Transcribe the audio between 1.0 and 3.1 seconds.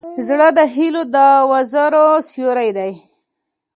د وزرو سیوری دی.